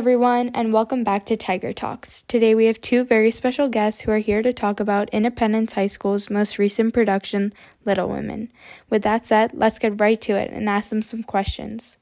everyone, 0.00 0.48
and 0.54 0.72
welcome 0.72 1.04
back 1.04 1.26
to 1.26 1.36
Tiger 1.36 1.74
Talks. 1.74 2.22
Today 2.22 2.54
we 2.54 2.64
have 2.64 2.80
two 2.80 3.04
very 3.04 3.30
special 3.30 3.68
guests 3.68 4.00
who 4.00 4.10
are 4.10 4.16
here 4.16 4.40
to 4.40 4.50
talk 4.50 4.80
about 4.80 5.10
Independence 5.10 5.74
High 5.74 5.88
School's 5.88 6.30
most 6.30 6.56
recent 6.56 6.94
production, 6.94 7.52
Little 7.84 8.08
Women. 8.08 8.50
With 8.88 9.02
that 9.02 9.26
said, 9.26 9.50
let's 9.52 9.78
get 9.78 10.00
right 10.00 10.18
to 10.22 10.32
it 10.32 10.52
and 10.52 10.70
ask 10.70 10.88
them 10.88 11.02
some 11.02 11.22
questions. 11.22 11.98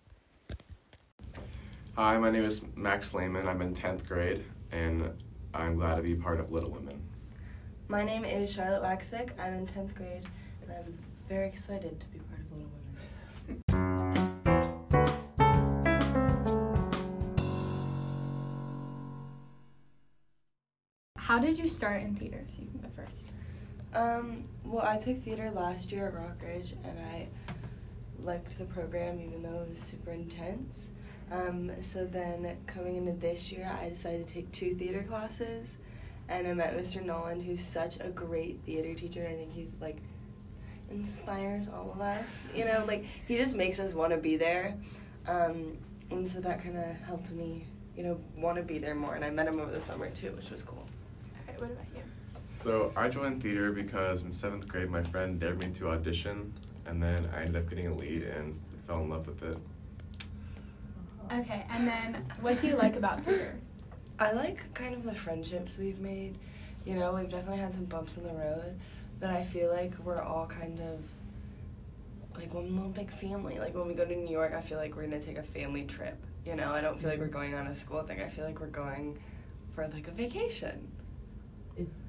Hi, 1.96 2.16
my 2.18 2.30
name 2.30 2.44
is 2.44 2.62
Max 2.76 3.14
Lehman. 3.14 3.48
I'm 3.48 3.60
in 3.62 3.74
10th 3.74 4.06
grade, 4.06 4.44
and 4.70 5.10
I'm 5.52 5.74
glad 5.74 5.96
to 5.96 6.02
be 6.02 6.14
part 6.14 6.38
of 6.38 6.52
Little 6.52 6.70
Women. 6.70 7.02
My 7.88 8.04
name 8.04 8.24
is 8.24 8.52
Charlotte 8.52 8.84
Waxvik. 8.84 9.30
I'm 9.40 9.54
in 9.54 9.66
10th 9.66 9.96
grade, 9.96 10.22
and 10.62 10.70
I'm 10.70 10.96
very 11.28 11.48
excited 11.48 11.98
to 11.98 12.06
be 12.06 12.20
How 21.28 21.38
did 21.38 21.58
you 21.58 21.68
start 21.68 22.00
in 22.00 22.16
theater? 22.16 22.42
So 22.48 22.62
you 22.62 22.68
can 22.68 22.80
go 22.80 22.88
first. 22.96 23.22
Um, 23.92 24.44
well, 24.64 24.86
I 24.86 24.96
took 24.96 25.18
theater 25.18 25.50
last 25.50 25.92
year 25.92 26.06
at 26.06 26.14
Rockridge, 26.14 26.72
and 26.84 26.98
I 26.98 27.28
liked 28.24 28.56
the 28.58 28.64
program 28.64 29.20
even 29.20 29.42
though 29.42 29.60
it 29.60 29.68
was 29.68 29.78
super 29.78 30.12
intense. 30.12 30.88
Um, 31.30 31.70
so 31.82 32.06
then 32.06 32.56
coming 32.66 32.96
into 32.96 33.12
this 33.12 33.52
year, 33.52 33.70
I 33.78 33.90
decided 33.90 34.26
to 34.26 34.32
take 34.32 34.50
two 34.52 34.74
theater 34.74 35.02
classes, 35.02 35.76
and 36.30 36.46
I 36.46 36.54
met 36.54 36.74
Mr. 36.74 37.04
Noland, 37.04 37.42
who's 37.42 37.60
such 37.60 38.00
a 38.00 38.08
great 38.08 38.60
theater 38.64 38.94
teacher. 38.94 39.28
I 39.30 39.34
think 39.34 39.52
he's 39.52 39.76
like 39.82 39.98
inspires 40.90 41.68
all 41.68 41.92
of 41.92 42.00
us. 42.00 42.48
You 42.56 42.64
know, 42.64 42.86
like 42.88 43.04
he 43.26 43.36
just 43.36 43.54
makes 43.54 43.78
us 43.78 43.92
want 43.92 44.12
to 44.12 44.18
be 44.18 44.38
there, 44.38 44.78
um, 45.26 45.76
and 46.10 46.26
so 46.26 46.40
that 46.40 46.62
kind 46.62 46.78
of 46.78 46.86
helped 47.06 47.30
me, 47.32 47.66
you 47.98 48.02
know, 48.02 48.18
want 48.34 48.56
to 48.56 48.62
be 48.62 48.78
there 48.78 48.94
more. 48.94 49.14
And 49.14 49.22
I 49.22 49.28
met 49.28 49.46
him 49.46 49.60
over 49.60 49.70
the 49.70 49.78
summer 49.78 50.08
too, 50.08 50.32
which 50.32 50.48
was 50.48 50.62
cool. 50.62 50.86
Okay, 51.58 51.72
what 51.72 51.72
about 51.72 51.96
you? 51.96 52.02
So, 52.52 52.92
I 52.96 53.08
joined 53.08 53.42
theater 53.42 53.72
because 53.72 54.24
in 54.24 54.30
7th 54.30 54.68
grade, 54.68 54.90
my 54.90 55.02
friend 55.02 55.38
dared 55.38 55.62
me 55.62 55.70
to 55.74 55.90
audition, 55.90 56.52
and 56.86 57.02
then 57.02 57.28
I 57.34 57.40
ended 57.40 57.56
up 57.56 57.68
getting 57.68 57.88
a 57.88 57.94
lead 57.94 58.22
and 58.22 58.54
fell 58.86 59.00
in 59.00 59.08
love 59.08 59.26
with 59.26 59.42
it. 59.42 59.58
Okay, 61.32 61.66
and 61.70 61.86
then 61.86 62.24
what 62.40 62.60
do 62.60 62.68
you 62.68 62.76
like 62.76 62.96
about 62.96 63.24
theater? 63.24 63.56
I 64.18 64.32
like 64.32 64.72
kind 64.74 64.94
of 64.94 65.04
the 65.04 65.14
friendships 65.14 65.78
we've 65.78 66.00
made. 66.00 66.38
You 66.84 66.94
know, 66.94 67.12
we've 67.12 67.28
definitely 67.28 67.58
had 67.58 67.74
some 67.74 67.84
bumps 67.84 68.16
in 68.16 68.24
the 68.24 68.32
road, 68.32 68.78
but 69.20 69.30
I 69.30 69.42
feel 69.42 69.70
like 69.70 69.98
we're 69.98 70.22
all 70.22 70.46
kind 70.46 70.80
of 70.80 71.00
like 72.36 72.54
one 72.54 72.74
little 72.74 72.90
big 72.90 73.10
family. 73.10 73.58
Like 73.58 73.74
when 73.74 73.86
we 73.86 73.94
go 73.94 74.04
to 74.04 74.16
New 74.16 74.30
York, 74.30 74.54
I 74.54 74.60
feel 74.60 74.78
like 74.78 74.96
we're 74.96 75.02
gonna 75.02 75.20
take 75.20 75.38
a 75.38 75.42
family 75.42 75.84
trip. 75.84 76.16
You 76.46 76.54
know, 76.54 76.72
I 76.72 76.80
don't 76.80 76.98
feel 76.98 77.10
like 77.10 77.18
we're 77.18 77.26
going 77.26 77.54
on 77.54 77.66
a 77.66 77.74
school 77.74 78.02
thing. 78.04 78.22
I 78.22 78.28
feel 78.28 78.44
like 78.44 78.60
we're 78.60 78.68
going 78.68 79.18
for 79.74 79.86
like 79.88 80.08
a 80.08 80.12
vacation. 80.12 80.88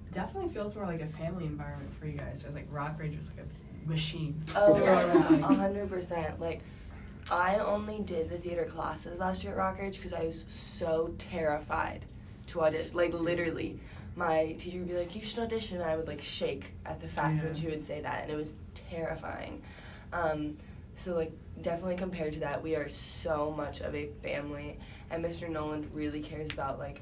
It 0.09 0.15
definitely 0.15 0.49
feels 0.53 0.75
more 0.75 0.85
like 0.85 1.01
a 1.01 1.07
family 1.07 1.45
environment 1.45 1.93
for 1.99 2.07
you 2.07 2.17
guys. 2.17 2.41
It 2.41 2.47
was 2.47 2.55
like 2.55 2.71
Rockridge 2.71 3.17
was 3.17 3.29
like 3.29 3.45
a 3.45 3.89
machine. 3.89 4.41
Oh 4.55 4.75
yeah, 4.83 5.13
a 5.13 5.41
hundred 5.53 5.89
percent. 5.89 6.39
Like, 6.39 6.61
I 7.29 7.57
only 7.57 7.99
did 7.99 8.29
the 8.29 8.37
theater 8.37 8.65
classes 8.65 9.19
last 9.19 9.43
year 9.43 9.53
at 9.53 9.59
Rockridge 9.59 9.95
because 9.97 10.13
I 10.13 10.23
was 10.25 10.45
so 10.47 11.13
terrified 11.17 12.05
to 12.47 12.61
audition. 12.61 12.95
Like 12.97 13.13
literally, 13.13 13.79
my 14.15 14.55
teacher 14.57 14.79
would 14.79 14.87
be 14.87 14.95
like, 14.95 15.15
"You 15.15 15.21
should 15.23 15.39
audition," 15.39 15.79
and 15.79 15.89
I 15.89 15.95
would 15.95 16.07
like 16.07 16.23
shake 16.23 16.71
at 16.85 16.99
the 17.01 17.07
fact 17.07 17.43
when 17.43 17.53
Yeah. 17.53 17.61
she 17.61 17.67
would 17.67 17.83
say 17.83 18.01
that, 18.01 18.23
and 18.23 18.31
it 18.31 18.35
was 18.35 18.57
terrifying. 18.73 19.61
Um, 20.11 20.57
so 20.95 21.15
like 21.15 21.31
definitely 21.61 21.97
compared 21.97 22.33
to 22.33 22.39
that, 22.39 22.63
we 22.63 22.75
are 22.75 22.87
so 22.89 23.51
much 23.55 23.81
of 23.81 23.93
a 23.93 24.07
family, 24.23 24.79
and 25.11 25.23
Mr. 25.23 25.47
Noland 25.47 25.89
really 25.93 26.21
cares 26.21 26.51
about 26.51 26.79
like 26.79 27.01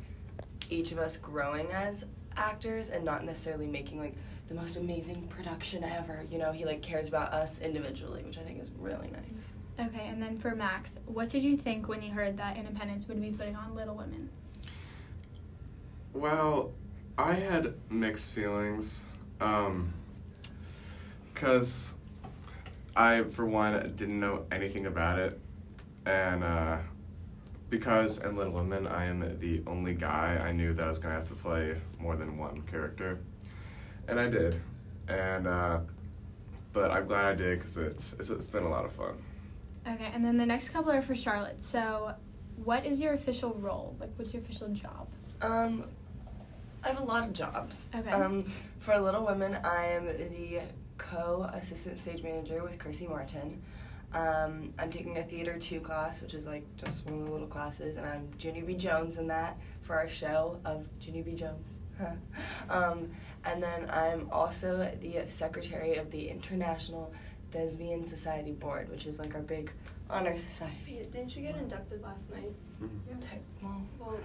each 0.70 0.92
of 0.92 0.98
us 0.98 1.16
growing 1.16 1.72
as 1.72 2.04
actors 2.38 2.90
and 2.90 3.04
not 3.04 3.24
necessarily 3.24 3.68
making 3.68 4.00
like 4.00 4.14
the 4.48 4.56
most 4.56 4.78
amazing 4.78 5.28
production 5.28 5.84
ever. 5.84 6.26
You 6.30 6.38
know, 6.38 6.52
he 6.52 6.66
like 6.66 6.82
cares 6.82 7.08
about 7.08 7.34
us 7.34 7.60
individually, 7.60 8.24
which 8.24 8.38
I 8.38 8.42
think 8.42 8.62
is 8.62 8.72
really 8.80 9.10
nice. 9.10 9.88
Okay, 9.88 10.08
and 10.08 10.22
then 10.22 10.40
for 10.40 10.56
Max, 10.56 10.98
what 11.06 11.30
did 11.30 11.44
you 11.44 11.56
think 11.56 11.88
when 11.88 12.02
you 12.02 12.12
heard 12.12 12.38
that 12.38 12.58
Independence 12.58 13.08
would 13.08 13.22
be 13.22 13.30
putting 13.32 13.56
on 13.56 13.76
Little 13.76 13.96
Women? 13.96 14.30
Well, 16.14 16.72
I 17.18 17.34
had 17.34 17.76
mixed 17.90 18.32
feelings. 18.32 19.06
Um, 19.40 19.94
because 21.38 21.94
I, 22.96 23.22
for 23.22 23.46
one, 23.46 23.94
didn't 23.96 24.20
know 24.20 24.48
anything 24.52 24.88
about 24.88 25.20
it. 25.20 25.40
And 26.04 26.44
uh, 26.44 26.78
because 27.70 28.18
in 28.20 28.36
Little 28.36 28.54
Women, 28.54 28.88
I 28.88 29.06
am 29.06 29.38
the 29.40 29.62
only 29.68 29.94
guy, 29.94 30.42
I 30.42 30.52
knew 30.52 30.74
that 30.74 30.86
I 30.86 30.90
was 30.90 31.00
going 31.00 31.14
to 31.14 31.20
have 31.20 31.28
to 31.30 31.36
play 31.36 31.76
more 32.00 32.16
than 32.16 32.38
one 32.38 32.62
character. 32.64 33.20
And 34.08 34.20
I 34.20 34.30
did. 34.30 34.62
And, 35.08 35.48
uh, 35.48 35.80
but 36.74 36.92
I'm 36.92 37.08
glad 37.08 37.26
I 37.26 37.36
did 37.36 37.60
because 37.60 37.78
it's, 37.78 38.14
it's, 38.14 38.30
it's 38.30 38.46
been 38.46 38.64
a 38.64 38.70
lot 38.70 38.86
of 38.86 38.92
fun. 38.94 39.22
Okay, 39.88 40.12
and 40.14 40.24
then 40.24 40.38
the 40.38 40.46
next 40.46 40.70
couple 40.70 40.92
are 40.92 41.02
for 41.02 41.16
Charlotte. 41.16 41.62
So, 41.62 42.14
what 42.64 42.86
is 42.86 43.00
your 43.00 43.14
official 43.14 43.54
role? 43.54 43.96
Like, 44.00 44.10
what's 44.18 44.34
your 44.34 44.42
official 44.42 44.68
job? 44.70 45.08
Um, 45.42 45.86
I 46.84 46.90
have 46.90 47.00
a 47.00 47.04
lot 47.04 47.24
of 47.26 47.34
jobs. 47.34 47.90
Okay. 47.96 48.10
Um, 48.10 48.44
for 48.80 48.98
Little 48.98 49.26
Women, 49.26 49.58
I 49.64 49.86
am 49.88 50.06
the 50.06 50.62
co-assistant 50.98 51.98
stage 51.98 52.24
manager 52.24 52.64
with 52.64 52.80
Chrissy 52.80 53.08
Martin. 53.08 53.62
Um, 54.14 54.74
I'm 54.80 54.90
taking 54.90 55.18
a 55.18 55.24
theater 55.24 55.58
two 55.60 55.80
class, 55.82 56.22
which 56.22 56.34
is 56.34 56.48
like 56.48 56.64
just 56.78 57.06
one 57.06 57.16
of 57.16 57.26
the 57.26 57.32
little 57.32 57.48
classes, 57.48 57.98
and 57.98 58.06
I'm 58.06 58.30
Junie 58.40 58.62
B. 58.62 58.74
Jones 58.74 59.18
in 59.18 59.28
that 59.28 59.58
for 59.82 59.96
our 59.96 60.08
show 60.08 60.60
of 60.66 60.88
Junie 61.02 61.22
B. 61.22 61.34
Jones. 61.36 61.68
um, 62.70 63.10
and 63.46 63.62
then 63.62 63.90
I'm 63.90 64.30
also 64.32 64.90
the 65.02 65.24
secretary 65.28 65.96
of 65.96 66.10
the 66.12 66.30
International 66.30 67.12
Thespian 67.52 68.06
Society 68.06 68.52
Board, 68.52 68.90
which 68.90 69.06
is 69.06 69.20
like 69.20 69.36
our 69.36 69.42
big 69.42 69.72
honor 70.10 70.38
society. 70.38 71.02
Didn't 71.12 71.36
you 71.36 71.42
get 71.42 71.58
inducted 71.58 72.02
last 72.02 72.32
night? 72.32 72.52
Te- 73.20 73.28
well, 73.62 73.82
Well, 74.00 74.17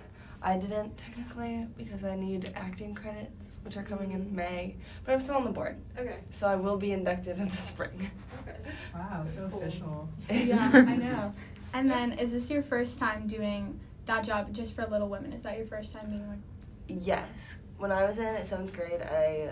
I 0.44 0.56
didn't 0.56 0.96
technically 0.96 1.66
because 1.76 2.04
I 2.04 2.16
need 2.16 2.52
acting 2.56 2.94
credits, 2.94 3.56
which 3.64 3.76
are 3.76 3.82
coming 3.82 4.12
in 4.12 4.34
May, 4.34 4.74
but 5.04 5.12
I'm 5.14 5.20
still 5.20 5.36
on 5.36 5.44
the 5.44 5.50
board, 5.52 5.76
okay, 5.98 6.16
so 6.30 6.48
I 6.48 6.56
will 6.56 6.76
be 6.76 6.92
inducted 6.92 7.38
in 7.38 7.48
the 7.48 7.56
spring. 7.56 8.10
okay. 8.42 8.56
Wow, 8.94 9.24
so 9.24 9.48
Cool. 9.48 9.62
official. 9.62 10.08
yeah, 10.30 10.70
I 10.74 10.96
know. 10.96 11.32
And 11.74 11.90
then, 11.90 12.12
is 12.18 12.32
this 12.32 12.50
your 12.50 12.62
first 12.62 12.98
time 12.98 13.26
doing 13.26 13.78
that 14.06 14.24
job 14.24 14.52
just 14.52 14.74
for 14.74 14.84
Little 14.86 15.08
Women? 15.08 15.32
Is 15.32 15.42
that 15.44 15.56
your 15.56 15.66
first 15.66 15.92
time 15.92 16.10
being 16.10 16.28
like? 16.28 16.38
Yes, 16.88 17.56
when 17.78 17.92
I 17.92 18.04
was 18.04 18.18
in 18.18 18.44
seventh 18.44 18.72
grade, 18.74 19.00
I 19.00 19.50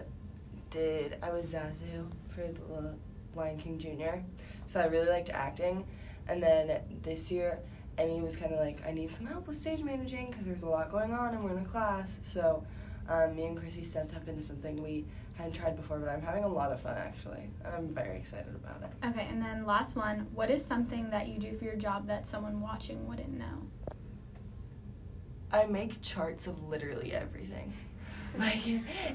did. 0.71 1.17
I 1.23 1.31
was 1.31 1.53
Zazu 1.55 2.07
for 2.29 2.43
the 2.43 2.95
Lion 3.35 3.57
King 3.59 3.79
Junior, 3.79 4.23
so 4.67 4.81
I 4.81 4.87
really 4.87 5.09
liked 5.09 5.31
acting. 5.31 5.87
And 6.29 6.43
then 6.43 6.81
this 7.03 7.31
year, 7.33 7.59
Emmy 8.01 8.21
was 8.23 8.35
kind 8.35 8.53
of 8.53 8.61
like, 8.61 8.79
I 8.87 8.93
need 8.93 9.15
some 9.15 9.27
help 9.27 9.47
with 9.47 9.57
stage 9.57 9.83
managing 9.83 10.31
because 10.31 10.47
there's 10.47 10.63
a 10.63 10.69
lot 10.69 10.91
going 10.91 11.13
on 11.13 11.35
and 11.35 11.45
we're 11.45 11.57
in 11.57 11.59
a 11.59 11.69
class. 11.69 12.19
So 12.23 12.65
um, 13.09 13.37
me 13.37 13.45
and 13.45 13.57
Chrissy 13.59 13.83
stepped 13.83 14.17
up 14.17 14.27
into 14.27 14.43
something 14.43 14.83
we 14.83 15.05
hadn't 15.35 15.53
tried 15.53 15.77
before, 15.77 15.99
but 15.99 16.09
I'm 16.09 16.23
having 16.23 16.45
a 16.45 16.49
lot 16.49 16.73
of 16.73 16.81
fun 16.81 16.97
actually. 16.97 17.51
I'm 17.65 17.89
very 17.89 18.17
excited 18.17 18.55
about 18.55 18.83
it. 18.83 19.07
Okay, 19.07 19.27
and 19.31 19.43
then 19.43 19.67
last 19.67 19.97
one. 19.97 20.27
What 20.35 20.51
is 20.51 20.65
something 20.65 21.11
that 21.11 21.29
you 21.29 21.39
do 21.39 21.55
for 21.55 21.65
your 21.65 21.77
job 21.77 22.07
that 22.07 22.27
someone 22.27 22.61
watching 22.61 23.07
wouldn't 23.07 23.37
know? 23.37 23.69
I 25.53 25.67
make 25.67 26.01
charts 26.01 26.47
of 26.47 26.69
literally 26.69 27.13
everything. 27.13 27.73
Like, 28.39 28.65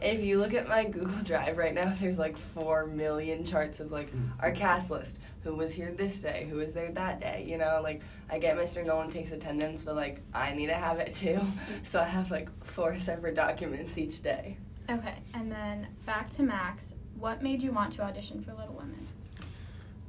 if 0.02 0.22
you 0.22 0.40
look 0.40 0.54
at 0.54 0.68
my 0.68 0.84
Google 0.84 1.24
Drive 1.24 1.58
right 1.58 1.74
now, 1.74 1.94
there's 2.00 2.20
like 2.20 2.38
four 2.38 2.86
million 2.86 3.44
charts 3.46 3.80
of 3.80 3.92
like 3.92 4.12
our 4.40 4.52
cast 4.52 4.92
list. 4.92 5.18
Who 5.44 5.56
was 5.56 5.72
here 5.74 5.92
this 5.92 6.22
day? 6.22 6.48
Who 6.50 6.58
was 6.58 6.74
there 6.74 6.92
that 6.92 7.22
day? 7.22 7.46
You 7.48 7.58
know, 7.58 7.80
like 7.82 8.02
I 8.30 8.40
get 8.40 8.58
Mr. 8.58 8.86
Nolan 8.86 9.10
takes 9.10 9.32
attendance, 9.32 9.84
but 9.84 9.96
like 9.96 10.22
I 10.34 10.54
need 10.54 10.68
to 10.68 10.74
have 10.76 11.00
it 11.00 11.14
too. 11.14 11.40
So 11.84 12.02
I 12.02 12.06
have 12.06 12.30
like 12.32 12.50
four 12.66 12.98
separate 12.98 13.36
documents 13.36 13.98
each 13.98 14.22
day. 14.22 14.58
Okay, 14.90 15.16
and 15.34 15.52
then 15.52 15.88
back 16.06 16.30
to 16.32 16.44
Max. 16.44 16.94
What 17.18 17.42
made 17.42 17.64
you 17.64 17.72
want 17.72 17.94
to 17.94 18.02
audition 18.04 18.44
for 18.44 18.54
Little 18.54 18.76
Women? 18.76 19.08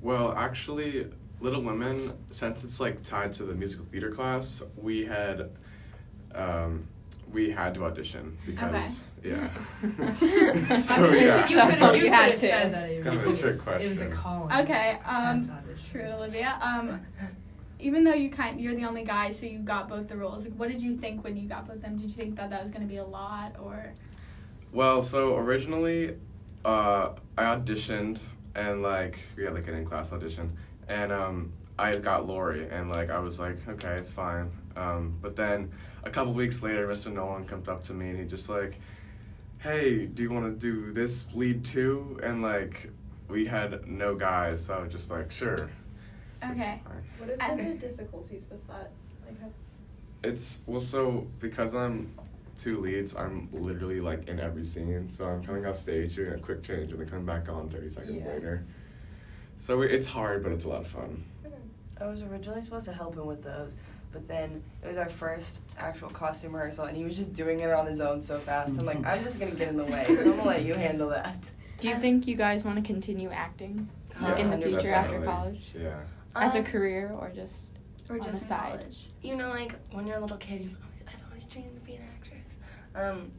Well, 0.02 0.32
actually, 0.36 1.08
Little 1.40 1.62
Women, 1.62 2.12
since 2.30 2.64
it's 2.64 2.80
like 2.80 3.02
tied 3.02 3.32
to 3.34 3.44
the 3.44 3.54
musical 3.54 3.84
theater 3.86 4.10
class, 4.10 4.62
we 4.76 5.04
had 5.04 5.50
um, 6.34 6.88
we 7.32 7.50
had 7.50 7.74
to 7.74 7.84
audition 7.84 8.36
because 8.46 9.02
yeah. 9.22 9.50
so 10.74 11.10
yeah, 11.12 11.46
You 11.48 11.56
could 11.56 11.78
have 11.78 11.96
You 11.96 12.10
had 12.10 12.30
to. 12.30 12.38
said 12.38 12.72
that 12.72 12.90
it's 12.90 13.00
it 13.00 13.04
kind 13.04 13.22
was, 13.22 13.26
of 13.26 13.38
a 13.38 13.42
trick 13.42 13.62
question. 13.62 13.86
it 13.86 13.88
was 13.90 14.00
a 14.02 14.08
calling. 14.08 14.54
Okay, 14.60 14.98
um, 15.04 15.42
Had 15.42 15.64
true, 15.90 16.02
Olivia. 16.02 16.58
Um, 16.62 17.00
even 17.78 18.04
though 18.04 18.14
you 18.14 18.30
kind, 18.30 18.60
you're 18.60 18.74
the 18.74 18.84
only 18.84 19.04
guy, 19.04 19.30
so 19.30 19.46
you 19.46 19.58
got 19.58 19.88
both 19.88 20.08
the 20.08 20.16
roles. 20.16 20.44
Like, 20.44 20.54
what 20.54 20.68
did 20.68 20.80
you 20.80 20.96
think 20.96 21.24
when 21.24 21.36
you 21.36 21.48
got 21.48 21.66
both 21.66 21.76
of 21.76 21.82
them? 21.82 21.98
Did 21.98 22.06
you 22.06 22.12
think 22.16 22.36
that 22.36 22.50
that 22.50 22.62
was 22.62 22.70
gonna 22.70 22.86
be 22.86 22.96
a 22.98 23.04
lot, 23.04 23.56
or? 23.62 23.92
Well, 24.72 25.02
so 25.02 25.36
originally, 25.36 26.16
uh, 26.64 27.10
I 27.36 27.44
auditioned 27.44 28.20
and 28.56 28.82
like 28.82 29.18
we 29.36 29.44
had 29.44 29.54
like 29.54 29.68
an 29.68 29.74
in-class 29.74 30.12
audition, 30.12 30.56
and 30.88 31.12
um, 31.12 31.52
I 31.78 31.96
got 31.96 32.26
Laurie, 32.26 32.68
and 32.70 32.90
like 32.90 33.10
I 33.10 33.18
was 33.18 33.38
like, 33.40 33.56
okay, 33.68 33.94
it's 33.94 34.12
fine. 34.12 34.50
Um, 34.76 35.16
but 35.22 35.36
then 35.36 35.70
a 36.04 36.10
couple 36.10 36.32
weeks 36.32 36.62
later, 36.62 36.86
Mr. 36.86 37.12
Nolan 37.12 37.44
comes 37.46 37.68
up 37.68 37.82
to 37.84 37.94
me 37.94 38.10
and 38.10 38.18
he 38.18 38.24
just 38.26 38.48
like, 38.48 38.78
hey, 39.58 40.06
do 40.06 40.22
you 40.22 40.30
want 40.30 40.46
to 40.46 40.52
do 40.58 40.92
this 40.92 41.32
lead 41.34 41.64
too? 41.64 42.20
And 42.22 42.42
like 42.42 42.90
we 43.28 43.46
had 43.46 43.86
no 43.86 44.14
guys, 44.14 44.64
so 44.66 44.74
I 44.74 44.80
was 44.82 44.92
just 44.92 45.10
like, 45.10 45.32
sure. 45.32 45.70
Okay. 46.44 46.80
What 47.18 47.40
have 47.40 47.56
been 47.56 47.72
the 47.72 47.88
difficulties 47.88 48.46
with 48.50 48.64
that? 48.68 48.90
Like, 49.26 49.40
have, 49.40 49.50
It's 50.22 50.60
well, 50.66 50.80
so 50.80 51.26
because 51.40 51.74
I'm 51.74 52.12
two 52.56 52.80
leads, 52.80 53.16
I'm 53.16 53.48
literally 53.52 54.00
like 54.00 54.28
in 54.28 54.38
every 54.38 54.64
scene. 54.64 55.08
So 55.08 55.24
I'm 55.24 55.42
coming 55.44 55.66
off 55.66 55.78
stage, 55.78 56.16
doing 56.16 56.34
a 56.34 56.38
quick 56.38 56.62
change, 56.62 56.92
and 56.92 57.00
then 57.00 57.08
coming 57.08 57.26
back 57.26 57.48
on 57.48 57.68
thirty 57.68 57.88
seconds 57.88 58.22
Yeah. 58.24 58.32
later. 58.32 58.64
So 59.58 59.80
it's 59.82 60.06
hard, 60.06 60.42
but 60.42 60.52
it's 60.52 60.64
a 60.64 60.68
lot 60.68 60.80
of 60.82 60.86
fun. 60.86 61.24
I 62.00 62.06
was 62.06 62.22
originally 62.22 62.60
supposed 62.62 62.84
to 62.86 62.92
help 62.92 63.16
him 63.16 63.26
with 63.26 63.42
those, 63.42 63.74
but 64.12 64.28
then 64.28 64.62
it 64.84 64.86
was 64.88 64.96
our 64.98 65.08
first 65.08 65.60
actual 65.78 66.10
costume 66.10 66.54
rehearsal, 66.54 66.84
and 66.84 66.96
he 66.96 67.04
was 67.04 67.16
just 67.16 67.32
doing 67.32 67.60
it 67.60 67.72
on 67.72 67.86
his 67.86 68.00
own 68.00 68.20
so 68.20 68.38
fast. 68.38 68.78
I'm 68.78 68.84
like, 68.84 69.04
I'm 69.06 69.24
just 69.24 69.40
gonna 69.40 69.52
get 69.54 69.68
in 69.68 69.76
the 69.76 69.84
way, 69.84 70.04
so 70.04 70.12
I'm 70.20 70.30
gonna 70.30 70.44
let 70.44 70.62
you 70.62 70.74
handle 70.74 71.08
that. 71.08 71.36
Do 71.80 71.88
you 71.88 71.96
think 71.96 72.26
you 72.26 72.36
guys 72.36 72.64
want 72.64 72.76
to 72.78 72.82
continue 72.84 73.30
acting 73.30 73.88
Yeah, 74.20 74.36
in 74.36 74.50
the 74.50 74.56
100%. 74.56 74.68
future 74.70 74.92
after 74.92 75.22
college? 75.22 75.70
Yeah. 75.74 76.00
As 76.34 76.54
a 76.54 76.58
Um, 76.58 76.64
career 76.64 77.14
or 77.18 77.30
just 77.30 77.70
Or 78.10 78.20
on 78.20 78.30
the 78.32 78.36
side? 78.38 78.72
college. 78.78 79.08
you 79.22 79.36
know, 79.36 79.48
like 79.50 79.74
when 79.92 80.06
you're 80.06 80.16
a 80.16 80.20
little 80.20 80.36
kid, 80.36 80.60
you've 80.62 80.76
always, 80.82 81.02
I've 81.08 81.28
always 81.28 81.44
dreamed 81.44 81.76
of 81.76 81.84
being 81.84 81.98
an 81.98 82.08
actress. 82.14 82.56
Um, 82.94 83.30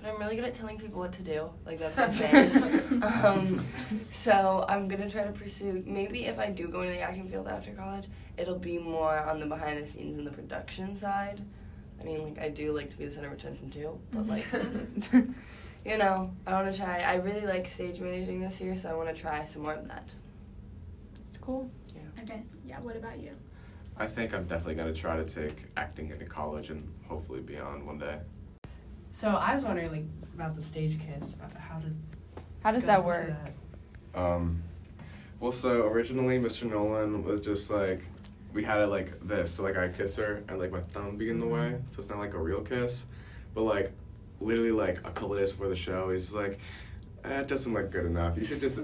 but 0.00 0.12
I'm 0.12 0.20
really 0.20 0.36
good 0.36 0.44
at 0.44 0.54
telling 0.54 0.78
people 0.78 1.00
what 1.00 1.12
to 1.14 1.22
do. 1.22 1.50
Like 1.64 1.78
that's 1.78 1.96
my 1.96 2.08
thing. 2.08 3.02
um, 3.24 3.64
so 4.10 4.64
I'm 4.68 4.88
gonna 4.88 5.10
try 5.10 5.24
to 5.24 5.32
pursue. 5.32 5.82
Maybe 5.86 6.26
if 6.26 6.38
I 6.38 6.50
do 6.50 6.68
go 6.68 6.82
into 6.82 6.92
the 6.92 7.00
acting 7.00 7.28
field 7.28 7.48
after 7.48 7.72
college, 7.72 8.06
it'll 8.36 8.58
be 8.58 8.78
more 8.78 9.18
on 9.18 9.40
the 9.40 9.46
behind 9.46 9.82
the 9.82 9.86
scenes 9.86 10.18
and 10.18 10.26
the 10.26 10.30
production 10.30 10.96
side. 10.96 11.42
I 12.00 12.04
mean, 12.04 12.22
like 12.24 12.38
I 12.40 12.48
do 12.50 12.72
like 12.72 12.90
to 12.90 12.98
be 12.98 13.06
the 13.06 13.10
center 13.10 13.28
of 13.28 13.34
attention 13.34 13.70
too, 13.70 13.98
but 14.12 14.26
like 14.26 14.46
you 15.84 15.98
know, 15.98 16.30
I 16.46 16.52
want 16.52 16.72
to 16.72 16.78
try. 16.78 17.00
I 17.00 17.14
really 17.16 17.46
like 17.46 17.66
stage 17.66 18.00
managing 18.00 18.40
this 18.40 18.60
year, 18.60 18.76
so 18.76 18.90
I 18.90 18.94
want 18.94 19.14
to 19.14 19.20
try 19.20 19.44
some 19.44 19.62
more 19.62 19.74
of 19.74 19.88
that. 19.88 20.12
it's 21.28 21.38
cool. 21.38 21.70
Yeah. 21.94 22.22
Okay. 22.22 22.42
Yeah. 22.66 22.80
What 22.80 22.96
about 22.96 23.18
you? 23.18 23.30
I 23.98 24.06
think 24.06 24.34
I'm 24.34 24.44
definitely 24.44 24.74
gonna 24.74 24.92
try 24.92 25.16
to 25.16 25.24
take 25.24 25.66
acting 25.76 26.10
into 26.10 26.26
college 26.26 26.68
and 26.70 26.92
hopefully 27.08 27.40
beyond 27.40 27.86
one 27.86 27.98
day. 27.98 28.18
So 29.16 29.30
I 29.30 29.54
was 29.54 29.64
wondering 29.64 29.90
like 29.90 30.04
about 30.34 30.56
the 30.56 30.60
stage 30.60 30.98
kiss. 31.00 31.32
About 31.32 31.56
how 31.56 31.78
does 31.78 31.96
How 32.62 32.70
does 32.70 32.84
that 32.84 33.02
work? 33.02 33.32
that? 34.12 34.20
Um, 34.20 34.62
well, 35.40 35.52
so 35.52 35.86
originally 35.86 36.38
Mr. 36.38 36.68
Nolan 36.68 37.24
was 37.24 37.40
just 37.40 37.70
like, 37.70 38.02
we 38.52 38.62
had 38.62 38.78
it 38.78 38.88
like 38.88 39.18
this. 39.26 39.52
So 39.52 39.62
like 39.62 39.78
I 39.78 39.88
kiss 39.88 40.16
her 40.16 40.44
and 40.50 40.58
like 40.58 40.70
my 40.70 40.82
thumb 40.82 41.16
be 41.16 41.30
in 41.30 41.38
the 41.38 41.46
way, 41.46 41.78
so 41.86 42.00
it's 42.00 42.10
not 42.10 42.18
like 42.18 42.34
a 42.34 42.38
real 42.38 42.60
kiss. 42.60 43.06
But 43.54 43.62
like, 43.62 43.90
literally 44.42 44.70
like 44.70 44.98
a 44.98 45.10
couple 45.12 45.34
days 45.34 45.52
before 45.52 45.68
the 45.68 45.76
show, 45.76 46.10
he's 46.10 46.34
like, 46.34 46.58
eh, 47.24 47.40
it 47.40 47.48
doesn't 47.48 47.72
look 47.72 47.90
good 47.90 48.04
enough. 48.04 48.36
You 48.36 48.44
should 48.44 48.60
just 48.60 48.80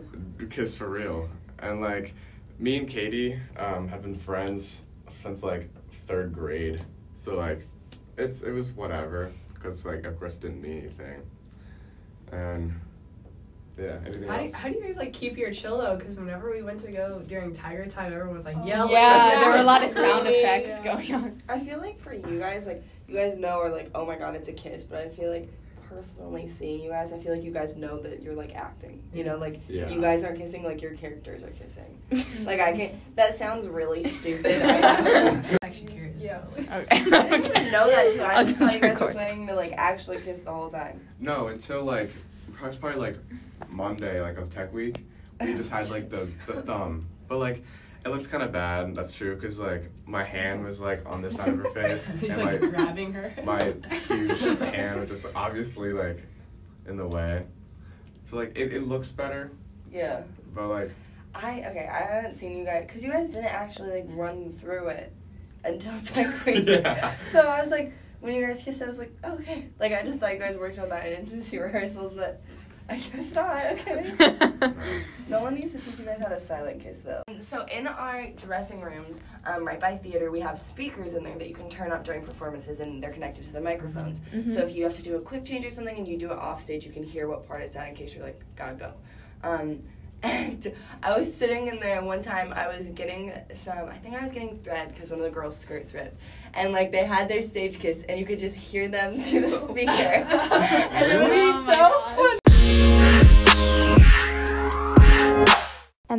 kiss 0.48 0.74
for 0.74 0.88
real. 0.88 1.28
And 1.58 1.82
like, 1.82 2.14
me 2.58 2.78
and 2.78 2.88
Katie 2.88 3.38
um, 3.58 3.86
have 3.88 4.00
been 4.00 4.14
friends 4.14 4.84
since 5.22 5.42
like 5.42 5.68
third 6.06 6.32
grade. 6.32 6.82
So 7.12 7.36
like, 7.36 7.66
it's 8.16 8.40
it 8.40 8.52
was 8.52 8.72
whatever 8.72 9.30
because 9.62 9.84
like 9.84 10.04
of 10.06 10.18
course 10.18 10.36
didn't 10.36 10.60
mean 10.60 10.78
anything. 10.78 11.22
And 12.32 12.72
yeah, 13.78 13.98
anything 14.04 14.28
How 14.28 14.36
do, 14.36 14.42
else? 14.42 14.50
you, 14.50 14.56
how 14.56 14.68
do 14.68 14.74
you 14.74 14.82
guys 14.82 14.96
like 14.96 15.12
keep 15.12 15.36
your 15.36 15.52
chill 15.52 15.78
though? 15.78 15.96
Because 15.96 16.16
whenever 16.16 16.50
we 16.50 16.62
went 16.62 16.80
to 16.80 16.90
go 16.90 17.22
during 17.26 17.54
Tiger 17.54 17.86
Time, 17.86 18.12
everyone 18.12 18.36
was 18.36 18.44
like 18.44 18.56
oh, 18.58 18.66
yelling. 18.66 18.90
Oh, 18.90 18.98
Yeah, 18.98 19.40
there 19.40 19.48
were 19.48 19.56
a 19.56 19.62
lot 19.64 19.82
of 19.82 19.90
sound 19.90 20.26
effects 20.26 20.70
yeah. 20.70 20.84
going 20.84 21.14
on. 21.14 21.42
I 21.48 21.58
feel 21.58 21.78
like 21.78 21.98
for 22.00 22.12
you 22.12 22.38
guys, 22.38 22.66
like 22.66 22.82
you 23.08 23.16
guys 23.16 23.36
know, 23.36 23.58
or 23.58 23.70
like, 23.70 23.90
oh 23.94 24.04
my 24.04 24.16
god, 24.16 24.34
it's 24.34 24.48
a 24.48 24.52
kiss. 24.52 24.84
But 24.84 24.98
I 24.98 25.08
feel 25.08 25.30
like 25.30 25.48
personally 25.94 26.48
seeing 26.48 26.82
you 26.82 26.90
guys, 26.90 27.12
I 27.12 27.18
feel 27.18 27.32
like 27.34 27.42
you 27.44 27.50
guys 27.52 27.76
know 27.76 27.98
that 28.00 28.22
you're 28.22 28.34
like 28.34 28.54
acting. 28.54 29.02
You 29.14 29.24
know, 29.24 29.36
like 29.36 29.60
Yeah. 29.68 29.88
you 29.88 30.00
guys 30.00 30.24
aren't 30.24 30.38
kissing, 30.38 30.62
like 30.64 30.80
your 30.82 30.92
characters 30.94 31.42
are 31.42 31.50
kissing. 31.50 31.98
like 32.46 32.60
I 32.60 32.72
can't. 32.72 33.16
That 33.16 33.34
sounds 33.34 33.66
really 33.66 34.04
stupid. 34.08 34.62
I 34.62 34.80
know. 34.80 35.28
I'm 35.50 35.58
actually 35.62 35.86
curious. 35.88 36.02
Yeah. 36.22 36.40
like, 36.56 36.70
Okay. 36.70 36.86
I 36.90 37.28
didn't 37.28 37.46
even 37.46 37.72
know 37.72 37.90
that 37.90 38.12
too. 38.12 38.20
I 38.22 38.34
I'll 38.34 38.44
just 38.44 38.56
thought 38.56 38.74
you 38.74 38.80
guys 38.80 39.00
were 39.00 39.10
planning 39.12 39.46
to 39.48 39.54
like 39.54 39.72
actually 39.72 40.20
kiss 40.20 40.40
the 40.40 40.52
whole 40.52 40.70
time. 40.70 41.00
No, 41.18 41.48
until 41.48 41.82
like 41.84 42.10
probably 42.52 42.78
probably 42.78 43.00
like 43.00 43.16
Monday, 43.68 44.20
like 44.20 44.36
of 44.38 44.48
Tech 44.50 44.72
Week, 44.72 45.04
we 45.40 45.54
just 45.54 45.70
had 45.70 45.90
like 45.90 46.10
the 46.10 46.28
the 46.46 46.62
thumb, 46.62 47.06
but 47.28 47.38
like 47.38 47.64
it 48.04 48.08
looks 48.08 48.26
kind 48.26 48.42
of 48.42 48.52
bad. 48.52 48.94
That's 48.94 49.12
true 49.14 49.34
because 49.34 49.58
like 49.60 49.90
my 50.06 50.22
hand 50.24 50.64
was 50.64 50.80
like 50.80 51.02
on 51.06 51.22
this 51.22 51.36
side 51.36 51.48
of 51.48 51.58
her 51.58 51.70
face, 51.70 52.14
and 52.22 52.42
like 52.42 52.60
like 52.60 52.70
grabbing 52.70 53.12
her. 53.12 53.32
my 53.44 53.74
huge 54.08 54.40
hand 54.40 55.00
was 55.00 55.08
just 55.22 55.34
obviously 55.36 55.92
like 55.92 56.22
in 56.86 56.96
the 56.96 57.06
way. 57.06 57.44
So 58.26 58.36
like 58.36 58.58
it, 58.58 58.72
it 58.72 58.86
looks 58.88 59.10
better, 59.10 59.50
Yeah. 59.90 60.22
but 60.54 60.68
like 60.68 60.90
I 61.34 61.60
okay. 61.70 61.88
I 61.90 62.14
haven't 62.14 62.34
seen 62.34 62.58
you 62.58 62.64
guys 62.64 62.84
because 62.86 63.02
you 63.04 63.10
guys 63.12 63.28
didn't 63.28 63.46
actually 63.46 63.90
like 63.90 64.06
run 64.08 64.52
through 64.52 64.88
it 64.88 65.12
until 65.64 65.92
tech 66.04 66.44
week. 66.44 66.66
Yeah. 66.66 67.14
So 67.28 67.40
I 67.40 67.60
was 67.60 67.70
like, 67.70 67.92
when 68.20 68.34
you 68.34 68.46
guys 68.46 68.62
kissed, 68.62 68.82
I 68.82 68.86
was 68.86 68.98
like, 68.98 69.12
oh, 69.24 69.34
okay. 69.34 69.68
Like 69.78 69.92
I 69.92 70.02
just 70.02 70.18
thought 70.20 70.32
you 70.32 70.38
guys 70.40 70.56
worked 70.56 70.78
on 70.78 70.88
that 70.88 71.06
in 71.06 71.20
intimacy 71.20 71.58
rehearsals, 71.58 72.12
but 72.14 72.42
I 72.92 72.96
guess 72.98 73.34
not. 73.34 73.64
Okay. 73.72 74.72
No 75.28 75.40
one 75.40 75.54
needs 75.54 75.72
to 75.72 75.78
teach 75.78 75.98
you 75.98 76.04
guys 76.04 76.20
how 76.20 76.26
to 76.26 76.38
silent 76.38 76.82
kiss 76.82 76.98
though. 76.98 77.22
So 77.40 77.64
in 77.72 77.86
our 77.86 78.26
dressing 78.36 78.82
rooms, 78.82 79.22
um, 79.46 79.66
right 79.66 79.80
by 79.80 79.96
theater, 79.96 80.30
we 80.30 80.40
have 80.40 80.58
speakers 80.58 81.14
in 81.14 81.24
there 81.24 81.38
that 81.38 81.48
you 81.48 81.54
can 81.54 81.70
turn 81.70 81.90
up 81.90 82.04
during 82.04 82.22
performances, 82.22 82.80
and 82.80 83.02
they're 83.02 83.12
connected 83.12 83.46
to 83.46 83.52
the 83.52 83.60
microphones. 83.60 84.20
Mhm. 84.34 84.52
So 84.52 84.60
if 84.60 84.74
you 84.76 84.84
have 84.84 84.92
to 84.94 85.02
do 85.02 85.16
a 85.16 85.20
quick 85.20 85.42
change 85.44 85.64
or 85.64 85.70
something, 85.70 85.96
and 85.96 86.06
you 86.06 86.18
do 86.18 86.26
it 86.32 86.38
off 86.38 86.60
stage, 86.60 86.84
you 86.84 86.92
can 86.92 87.02
hear 87.02 87.28
what 87.28 87.48
part 87.48 87.62
it's 87.62 87.76
at 87.76 87.88
in 87.88 87.94
case 87.94 88.14
you're 88.14 88.24
like 88.24 88.42
gotta 88.56 88.74
go. 88.74 88.92
Um, 89.42 89.82
and 90.22 90.72
I 91.02 91.18
was 91.18 91.34
sitting 91.34 91.66
in 91.68 91.80
there, 91.80 92.02
one 92.02 92.20
time 92.20 92.52
I 92.52 92.68
was 92.68 92.88
getting 92.90 93.32
some. 93.54 93.88
I 93.88 93.96
think 93.96 94.14
I 94.16 94.20
was 94.20 94.32
getting 94.32 94.58
thread 94.58 94.92
because 94.92 95.08
one 95.10 95.18
of 95.18 95.24
the 95.24 95.30
girls' 95.32 95.56
skirts 95.56 95.94
ripped, 95.94 96.16
and 96.52 96.72
like 96.74 96.92
they 96.92 97.04
had 97.06 97.28
their 97.30 97.40
stage 97.42 97.78
kiss, 97.80 98.02
and 98.06 98.20
you 98.20 98.26
could 98.26 98.38
just 98.38 98.54
hear 98.54 98.86
them 98.88 99.18
through 99.18 99.40
the 99.40 99.50
speaker, 99.68 99.90
and 99.90 101.12
it 101.12 101.18
would 101.22 101.30
be 101.30 101.40
Oh 101.40 101.64
so 101.66 101.72
gosh. 101.72 102.16
funny. 102.16 102.31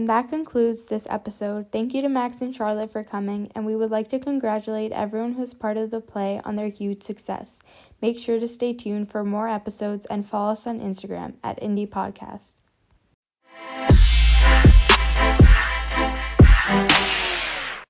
And 0.04 0.10
that 0.10 0.28
concludes 0.28 0.88
this 0.88 1.08
episode. 1.10 1.72
Thank 1.72 1.94
you 1.94 2.02
to 2.02 2.10
Max 2.10 2.42
and 2.42 2.54
Charlotte 2.54 2.92
for 2.92 3.06
coming, 3.06 3.50
and 3.56 3.66
we 3.66 3.74
would 3.74 3.90
like 3.90 4.10
to 4.10 4.20
congratulate 4.20 4.92
everyone 4.92 5.36
who's 5.36 5.54
part 5.54 5.78
of 5.78 5.92
the 5.92 6.02
play 6.02 6.42
on 6.44 6.58
their 6.58 6.68
huge 6.68 7.04
success. 7.04 7.60
Make 8.02 8.20
sure 8.20 8.38
to 8.38 8.48
stay 8.50 8.74
tuned 8.74 9.10
for 9.10 9.24
more 9.24 9.48
episodes 9.48 10.06
and 10.08 10.28
follow 10.28 10.52
us 10.52 10.68
on 10.68 10.82
Instagram 10.82 11.36
at 11.42 11.58
Indie 11.62 11.88
Podcast. 11.88 12.56